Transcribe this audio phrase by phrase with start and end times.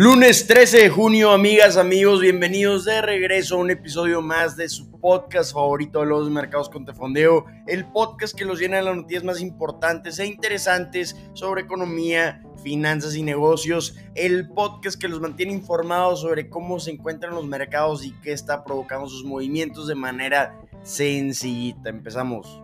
[0.00, 4.92] Lunes 13 de junio, amigas, amigos, bienvenidos de regreso a un episodio más de su
[4.92, 9.24] podcast favorito de los mercados con Tefondeo, el podcast que los llena de las noticias
[9.24, 16.20] más importantes e interesantes sobre economía, finanzas y negocios, el podcast que los mantiene informados
[16.20, 21.90] sobre cómo se encuentran los mercados y qué está provocando sus movimientos de manera sencillita.
[21.90, 22.62] Empezamos.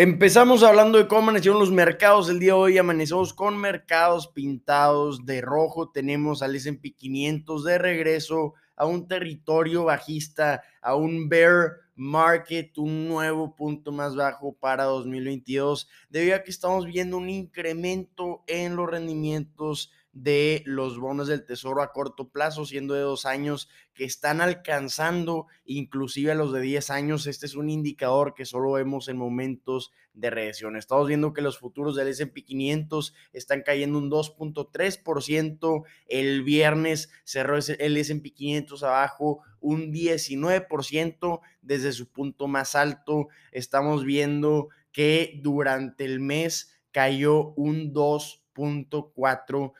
[0.00, 2.78] Empezamos hablando de cómo amanecieron los mercados el día de hoy.
[2.78, 5.90] Amanecemos con mercados pintados de rojo.
[5.90, 13.08] Tenemos al SP 500 de regreso a un territorio bajista, a un bear market, un
[13.08, 18.88] nuevo punto más bajo para 2022, debido a que estamos viendo un incremento en los
[18.88, 24.40] rendimientos de los bonos del tesoro a corto plazo, siendo de dos años, que están
[24.40, 27.26] alcanzando inclusive a los de 10 años.
[27.26, 30.76] Este es un indicador que solo vemos en momentos de recesión.
[30.76, 35.84] Estamos viendo que los futuros del S&P 500 están cayendo un 2.3%.
[36.06, 43.28] El viernes cerró el S&P 500 abajo un 19% desde su punto más alto.
[43.52, 49.72] Estamos viendo que durante el mes cayó un 2.4%.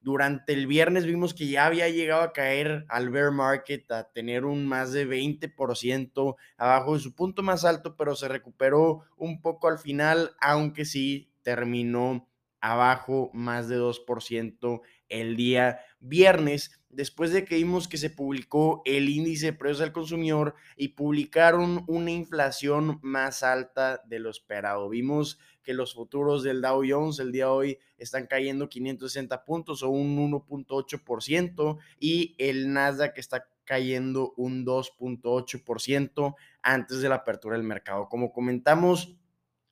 [0.00, 4.44] Durante el viernes vimos que ya había llegado a caer al bear market, a tener
[4.44, 9.68] un más de 20% abajo de su punto más alto, pero se recuperó un poco
[9.68, 12.26] al final, aunque sí terminó
[12.60, 19.08] abajo más de 2% el día viernes, después de que vimos que se publicó el
[19.08, 24.88] índice de precios al consumidor y publicaron una inflación más alta de lo esperado.
[24.88, 25.38] Vimos
[25.70, 29.88] que los futuros del Dow Jones el día de hoy están cayendo 560 puntos o
[29.88, 38.08] un 1.8% y el Nasdaq está cayendo un 2.8% antes de la apertura del mercado.
[38.08, 39.14] Como comentamos,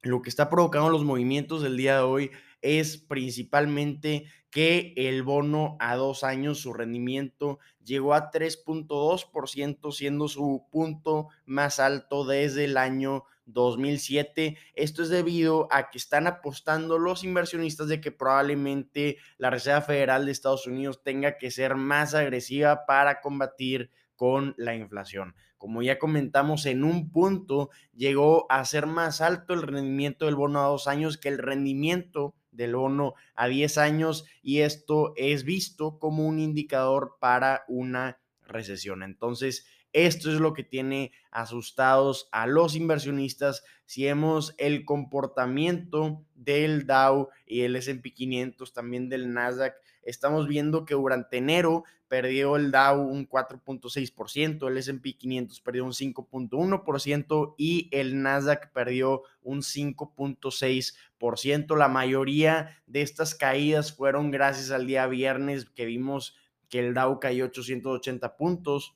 [0.03, 2.31] lo que está provocando los movimientos del día de hoy
[2.63, 10.65] es principalmente que el bono a dos años, su rendimiento llegó a 3.2%, siendo su
[10.71, 14.57] punto más alto desde el año 2007.
[14.75, 20.27] Esto es debido a que están apostando los inversionistas de que probablemente la Reserva Federal
[20.27, 25.35] de Estados Unidos tenga que ser más agresiva para combatir con la inflación.
[25.57, 30.61] Como ya comentamos, en un punto llegó a ser más alto el rendimiento del bono
[30.61, 35.99] a dos años que el rendimiento del bono a 10 años y esto es visto
[35.99, 39.03] como un indicador para una recesión.
[39.03, 43.65] Entonces, esto es lo que tiene asustados a los inversionistas.
[43.87, 50.85] Si vemos el comportamiento del Dow y el S&P 500, también del Nasdaq, estamos viendo
[50.85, 57.89] que durante enero perdió el Dow un 4.6%, el S&P 500 perdió un 5.1% y
[57.93, 61.77] el Nasdaq perdió un 5.6%.
[61.77, 66.35] La mayoría de estas caídas fueron gracias al día viernes que vimos
[66.69, 68.95] que el Dow cayó 880 puntos,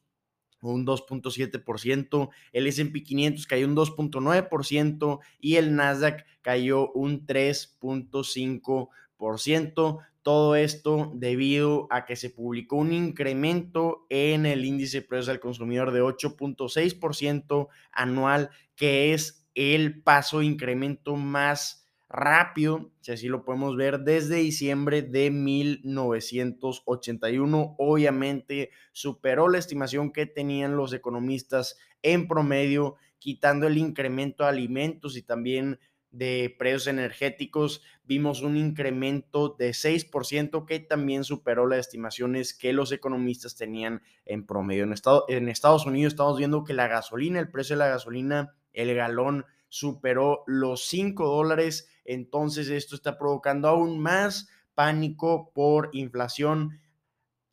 [0.70, 9.98] un 2.7%, el S&P 500 cayó un 2.9% y el Nasdaq cayó un 3.5%.
[10.22, 15.40] Todo esto debido a que se publicó un incremento en el índice de precios al
[15.40, 21.81] consumidor de 8.6% anual, que es el paso incremento más
[22.12, 27.76] rápido, si así lo podemos ver, desde diciembre de 1981.
[27.78, 35.16] Obviamente superó la estimación que tenían los economistas en promedio, quitando el incremento de alimentos
[35.16, 35.80] y también
[36.12, 42.92] de precios energéticos, vimos un incremento de 6% que también superó las estimaciones que los
[42.92, 44.84] economistas tenían en promedio.
[44.84, 49.46] En, Estados Unidos estamos viendo que la gasolina, el precio de la gasolina, el galón
[49.72, 56.78] superó los 5 dólares, entonces esto está provocando aún más pánico por inflación.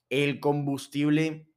[0.09, 1.47] El combustible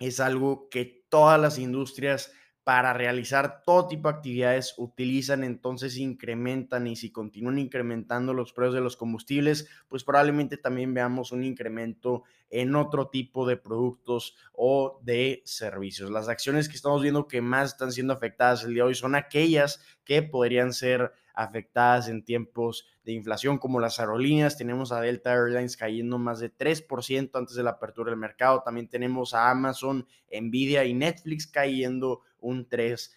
[0.00, 2.32] es algo que todas las industrias
[2.68, 8.74] para realizar todo tipo de actividades utilizan, entonces incrementan y si continúan incrementando los precios
[8.74, 15.00] de los combustibles, pues probablemente también veamos un incremento en otro tipo de productos o
[15.02, 16.10] de servicios.
[16.10, 19.14] Las acciones que estamos viendo que más están siendo afectadas el día de hoy son
[19.14, 24.58] aquellas que podrían ser afectadas en tiempos de inflación como las aerolíneas.
[24.58, 28.62] Tenemos a Delta Airlines cayendo más de 3% antes de la apertura del mercado.
[28.64, 33.12] También tenemos a Amazon, Nvidia y Netflix cayendo un 3%.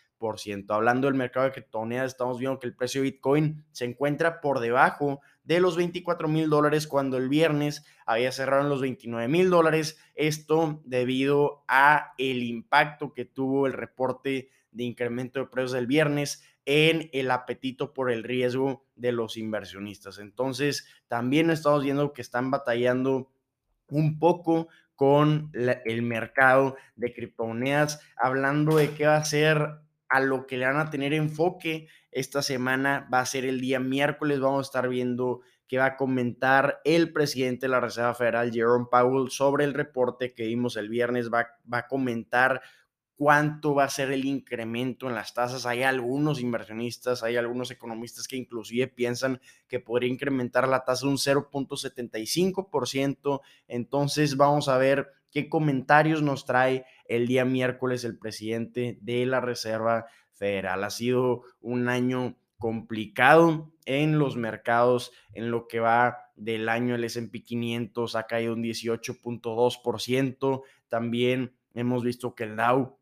[0.69, 4.59] Hablando del mercado de criptomonedas, estamos viendo que el precio de Bitcoin se encuentra por
[4.59, 9.49] debajo de los 24 mil dólares cuando el viernes había cerrado en los 29 mil
[9.49, 9.97] dólares.
[10.13, 16.43] Esto debido a el impacto que tuvo el reporte de incremento de precios del viernes
[16.65, 20.19] en el apetito por el riesgo de los inversionistas.
[20.19, 23.31] Entonces, también estamos viendo que están batallando
[23.87, 29.79] un poco con el mercado de criptomonedas, hablando de qué va a ser
[30.09, 33.79] a lo que le van a tener enfoque esta semana, va a ser el día
[33.79, 38.51] miércoles, vamos a estar viendo que va a comentar el presidente de la Reserva Federal,
[38.51, 42.61] Jerome Powell, sobre el reporte que vimos el viernes, va, va a comentar
[43.21, 45.67] cuánto va a ser el incremento en las tasas.
[45.67, 51.17] Hay algunos inversionistas, hay algunos economistas que inclusive piensan que podría incrementar la tasa un
[51.17, 53.41] 0.75%.
[53.67, 59.39] Entonces vamos a ver qué comentarios nos trae el día miércoles el presidente de la
[59.39, 60.83] Reserva Federal.
[60.83, 67.03] Ha sido un año complicado en los mercados en lo que va del año el
[67.03, 72.97] S&P 500 ha caído un 18.2%, también hemos visto que el Dow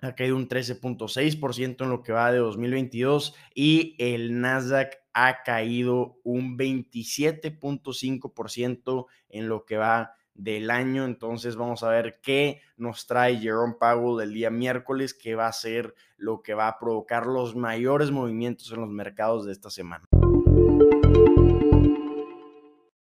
[0.00, 6.20] ha caído un 13.6% en lo que va de 2022 y el Nasdaq ha caído
[6.22, 11.04] un 27.5% en lo que va del año.
[11.04, 15.52] Entonces vamos a ver qué nos trae Jerome Powell el día miércoles, que va a
[15.52, 20.04] ser lo que va a provocar los mayores movimientos en los mercados de esta semana.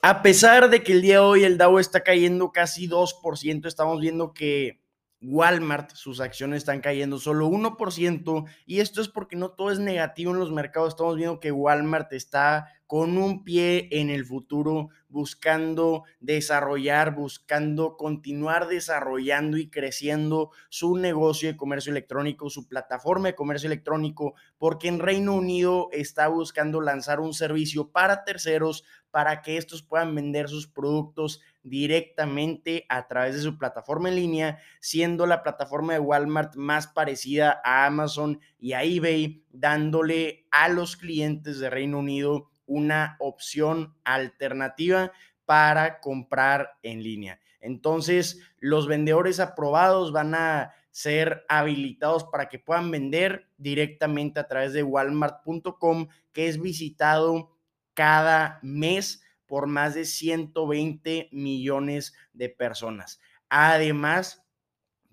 [0.01, 3.99] A pesar de que el día de hoy el Dow está cayendo casi 2%, estamos
[3.99, 4.84] viendo que
[5.27, 10.31] Walmart, sus acciones están cayendo solo 1% y esto es porque no todo es negativo
[10.31, 10.89] en los mercados.
[10.89, 18.67] Estamos viendo que Walmart está con un pie en el futuro, buscando desarrollar, buscando continuar
[18.67, 24.99] desarrollando y creciendo su negocio de comercio electrónico, su plataforma de comercio electrónico, porque en
[24.99, 30.67] Reino Unido está buscando lanzar un servicio para terceros para que estos puedan vender sus
[30.67, 36.87] productos directamente a través de su plataforma en línea, siendo la plataforma de Walmart más
[36.87, 43.95] parecida a Amazon y a eBay, dándole a los clientes de Reino Unido una opción
[44.03, 45.11] alternativa
[45.45, 47.39] para comprar en línea.
[47.59, 54.71] Entonces, los vendedores aprobados van a ser habilitados para que puedan vender directamente a través
[54.73, 57.57] de walmart.com, que es visitado
[57.93, 63.19] cada mes por más de 120 millones de personas.
[63.49, 64.45] Además,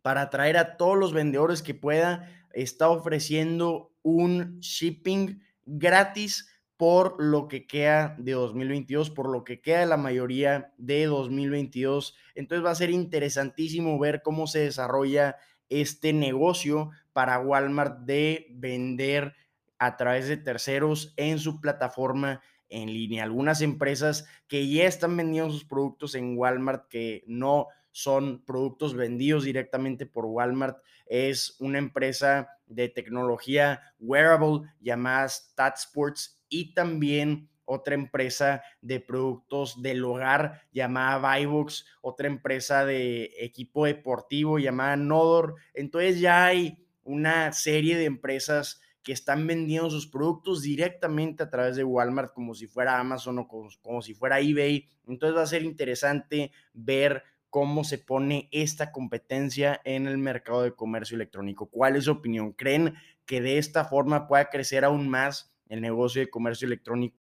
[0.03, 6.52] para atraer a todos los vendedores que pueda, está ofreciendo un shipping gratis
[6.83, 12.17] por lo que queda de 2022, por lo que queda de la mayoría de 2022.
[12.35, 15.37] Entonces va a ser interesantísimo ver cómo se desarrolla
[15.69, 19.33] este negocio para Walmart de vender
[19.79, 23.23] a través de terceros en su plataforma en línea.
[23.23, 29.45] Algunas empresas que ya están vendiendo sus productos en Walmart que no son productos vendidos
[29.45, 30.79] directamente por Walmart.
[31.07, 40.05] Es una empresa de tecnología wearable llamada StatSports y también otra empresa de productos del
[40.05, 45.55] hogar llamada Vivox, otra empresa de equipo deportivo llamada Nodor.
[45.73, 51.75] Entonces ya hay una serie de empresas que están vendiendo sus productos directamente a través
[51.75, 54.89] de Walmart como si fuera Amazon o como, como si fuera eBay.
[55.07, 60.75] Entonces va a ser interesante ver cómo se pone esta competencia en el mercado de
[60.75, 61.67] comercio electrónico.
[61.67, 62.53] ¿Cuál es su opinión?
[62.53, 62.95] ¿Creen
[63.25, 67.17] que de esta forma pueda crecer aún más el negocio de comercio electrónico.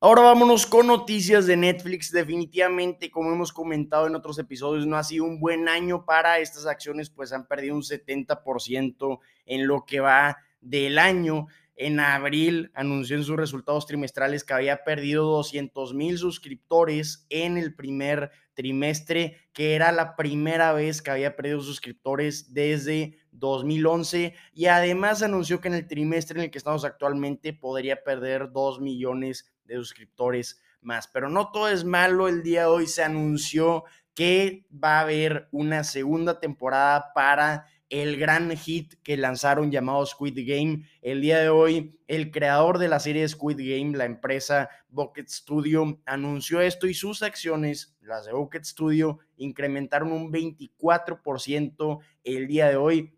[0.00, 2.12] Ahora vámonos con noticias de Netflix.
[2.12, 6.66] Definitivamente, como hemos comentado en otros episodios, no ha sido un buen año para estas
[6.66, 11.48] acciones, pues han perdido un 70% en lo que va del año.
[11.74, 17.74] En abril anunció en sus resultados trimestrales que había perdido 200 mil suscriptores en el
[17.74, 25.22] primer trimestre, que era la primera vez que había perdido suscriptores desde 2011 y además
[25.22, 29.76] anunció que en el trimestre en el que estamos actualmente podría perder 2 millones de
[29.76, 31.08] suscriptores más.
[31.08, 35.48] Pero no todo es malo, el día de hoy se anunció que va a haber
[35.52, 40.84] una segunda temporada para el gran hit que lanzaron llamado Squid Game.
[41.00, 46.00] El día de hoy, el creador de la serie Squid Game, la empresa Bucket Studio,
[46.04, 52.76] anunció esto y sus acciones, las de Bucket Studio, incrementaron un 24% el día de
[52.76, 53.17] hoy.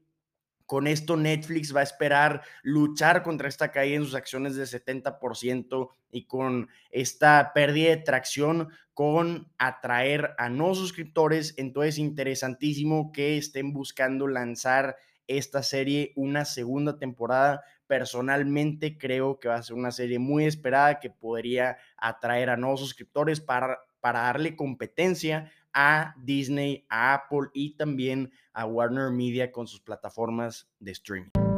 [0.70, 5.88] Con esto Netflix va a esperar luchar contra esta caída en sus acciones de 70%
[6.12, 11.54] y con esta pérdida de tracción con atraer a no suscriptores.
[11.56, 14.94] Entonces, interesantísimo que estén buscando lanzar
[15.26, 17.64] esta serie una segunda temporada.
[17.88, 22.78] Personalmente creo que va a ser una serie muy esperada que podría atraer a nuevos
[22.78, 29.66] suscriptores para, para darle competencia a Disney, a Apple y también a Warner Media con
[29.66, 31.49] sus plataformas de streaming.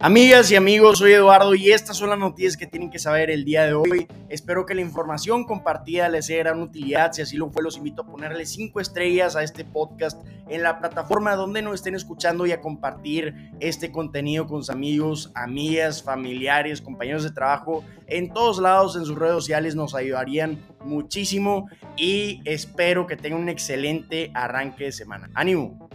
[0.00, 3.44] Amigas y amigos, soy Eduardo y estas son las noticias que tienen que saber el
[3.44, 4.06] día de hoy.
[4.28, 7.12] Espero que la información compartida les sea de gran utilidad.
[7.12, 10.78] Si así lo fue, los invito a ponerle cinco estrellas a este podcast en la
[10.78, 16.80] plataforma donde nos estén escuchando y a compartir este contenido con sus amigos, amigas, familiares,
[16.80, 17.84] compañeros de trabajo.
[18.06, 23.48] En todos lados, en sus redes sociales, nos ayudarían muchísimo y espero que tengan un
[23.48, 25.28] excelente arranque de semana.
[25.34, 25.88] ¡Ánimo!